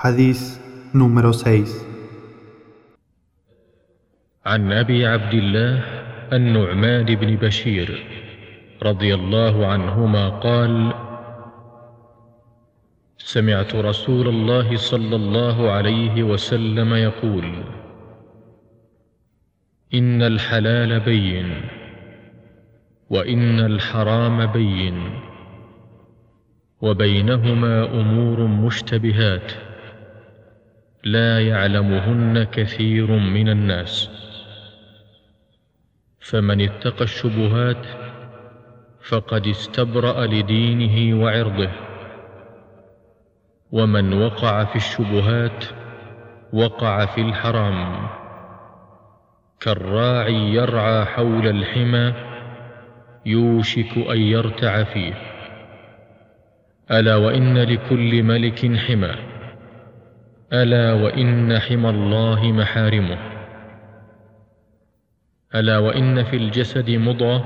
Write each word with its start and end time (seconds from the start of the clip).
حديث 0.00 0.58
número 0.94 1.30
6 1.30 1.64
عن 4.46 4.72
أبي 4.72 5.06
عبد 5.06 5.34
الله 5.34 5.84
النعمان 6.32 7.04
بن 7.04 7.36
بشير 7.36 8.04
رضي 8.82 9.14
الله 9.14 9.66
عنهما 9.66 10.28
قال 10.28 10.92
سمعت 13.18 13.74
رسول 13.74 14.28
الله 14.28 14.76
صلى 14.76 15.16
الله 15.16 15.70
عليه 15.70 16.22
وسلم 16.22 16.94
يقول 16.94 17.64
إن 19.94 20.22
الحلال 20.22 21.00
بين 21.00 21.60
وإن 23.10 23.60
الحرام 23.60 24.46
بين 24.46 25.20
وبينهما 26.80 27.84
أمور 27.84 28.46
مشتبهات. 28.46 29.69
لا 31.04 31.48
يعلمهن 31.48 32.44
كثير 32.44 33.10
من 33.10 33.48
الناس. 33.48 34.10
فمن 36.20 36.60
اتقى 36.60 37.04
الشبهات 37.04 37.86
فقد 39.08 39.46
استبرأ 39.46 40.26
لدينه 40.26 41.22
وعرضه. 41.22 41.70
ومن 43.72 44.22
وقع 44.22 44.64
في 44.64 44.76
الشبهات 44.76 45.64
وقع 46.52 47.06
في 47.06 47.20
الحرام. 47.20 48.08
كالراعي 49.60 50.54
يرعى 50.54 51.04
حول 51.04 51.46
الحمى 51.46 52.14
يوشك 53.26 53.96
أن 53.96 54.20
يرتع 54.20 54.84
فيه. 54.84 55.14
ألا 56.90 57.16
وإن 57.16 57.58
لكل 57.58 58.22
ملك 58.22 58.76
حمى. 58.76 59.29
ألا 60.52 60.92
وإن 60.92 61.58
حمى 61.58 61.90
الله 61.90 62.52
محارمه. 62.52 63.18
ألا 65.54 65.78
وإن 65.78 66.24
في 66.24 66.36
الجسد 66.36 66.90
مضغه 66.90 67.44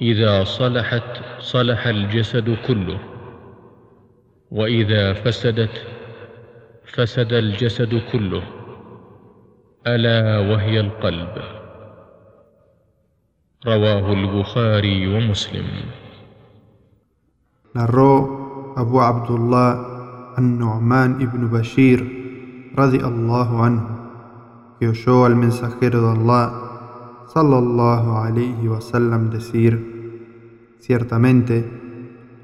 إذا 0.00 0.44
صلحت 0.44 1.02
صلح 1.38 1.86
الجسد 1.86 2.56
كله. 2.66 2.98
وإذا 4.50 5.12
فسدت 5.12 5.86
فسد 6.84 7.32
الجسد 7.32 8.02
كله. 8.12 8.42
ألا 9.86 10.38
وهي 10.38 10.80
القلب. 10.80 11.34
رواه 13.66 14.12
البخاري 14.12 15.06
ومسلم. 15.06 15.66
Narró 17.74 18.14
Abu 18.78 19.02
Abdullah 19.02 19.93
an-Nu'man 20.36 21.20
ibn 21.20 21.50
Bashir 21.50 22.72
radiallahu 22.74 23.62
anhu 23.62 23.88
que 24.78 24.88
oyó 24.88 25.24
al 25.24 25.36
mensajero 25.36 26.00
de 26.02 26.18
Allah 26.18 27.26
sallallahu 27.32 28.16
alayhi 28.16 28.68
wasallam 28.68 29.30
decir 29.30 30.76
ciertamente 30.80 31.64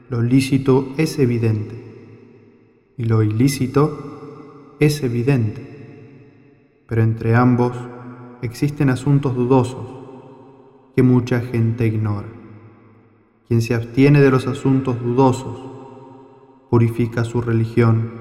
lo 0.08 0.22
lícito 0.22 0.88
es 0.96 1.18
evidente 1.18 1.76
y 2.96 3.04
lo 3.04 3.22
ilícito 3.22 4.76
es 4.80 5.02
evidente 5.02 5.66
pero 6.86 7.02
entre 7.02 7.36
ambos 7.36 7.72
existen 8.42 8.90
asuntos 8.90 9.34
dudosos 9.36 9.86
que 10.96 11.02
mucha 11.02 11.40
gente 11.40 11.86
ignora. 11.86 12.28
Quien 13.46 13.62
se 13.62 13.74
abstiene 13.74 14.20
de 14.20 14.30
los 14.30 14.46
asuntos 14.46 15.00
dudosos, 15.00 15.60
purifica 16.70 17.24
su 17.24 17.42
religión 17.42 18.12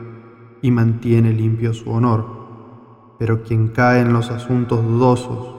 y 0.62 0.72
mantiene 0.72 1.32
limpio 1.32 1.74
su 1.74 1.92
honor, 1.92 2.26
pero 3.20 3.44
quien 3.44 3.68
cae 3.70 4.02
en 4.02 4.12
los 4.12 4.32
asuntos 4.32 4.84
dudosos 4.84 5.56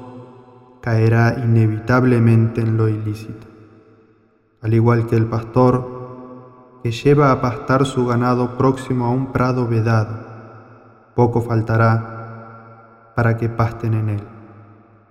caerá 0.82 1.40
inevitablemente 1.44 2.60
en 2.60 2.76
lo 2.76 2.88
ilícito. 2.88 3.46
Al 4.60 4.74
igual 4.74 5.06
que 5.06 5.16
el 5.16 5.26
pastor 5.26 6.80
que 6.82 6.90
lleva 6.90 7.30
a 7.30 7.40
pastar 7.40 7.86
su 7.86 8.06
ganado 8.06 8.58
próximo 8.58 9.06
a 9.06 9.10
un 9.10 9.32
prado 9.32 9.68
vedado, 9.68 10.26
poco 11.14 11.42
faltará 11.42 13.12
para 13.14 13.36
que 13.36 13.48
pasten 13.48 13.94
en 13.94 14.08
él. 14.08 14.22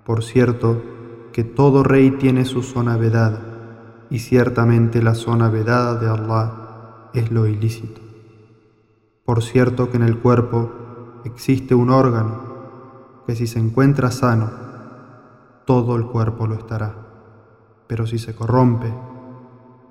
Por 0.04 0.24
cierto, 0.24 0.82
que 1.32 1.44
todo 1.44 1.84
rey 1.84 2.12
tiene 2.12 2.44
su 2.44 2.64
zona 2.64 2.98
vedada, 2.98 3.40
y 4.10 4.20
ciertamente 4.20 5.02
la 5.04 5.14
zona 5.14 5.50
vedada 5.50 5.96
de 5.96 6.10
Allah 6.10 6.59
es 7.14 7.32
lo 7.32 7.48
ilícito. 7.48 8.02
Por 9.26 9.44
cierto 9.44 9.90
que 9.90 9.98
en 9.98 10.04
el 10.04 10.20
cuerpo 10.20 10.72
existe 11.24 11.76
un 11.76 11.90
órgano 11.90 13.22
que 13.28 13.36
si 13.36 13.48
se 13.48 13.60
encuentra 13.60 14.12
sano, 14.12 14.50
todo 15.66 15.96
el 15.96 16.06
cuerpo 16.08 16.48
lo 16.48 16.56
estará, 16.56 16.96
pero 17.88 18.08
si 18.08 18.18
se 18.18 18.34
corrompe, 18.34 18.92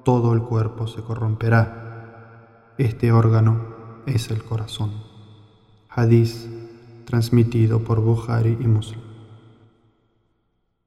todo 0.04 0.32
el 0.32 0.42
cuerpo 0.42 0.86
se 0.86 1.02
corromperá. 1.02 2.74
Este 2.78 3.12
órgano 3.12 4.02
es 4.06 4.30
el 4.30 4.42
corazón. 4.42 4.90
Hadís 5.88 6.48
transmitido 7.04 7.80
por 7.80 8.00
Bukhari 8.00 8.56
y 8.60 8.66
Muslim. 8.66 9.07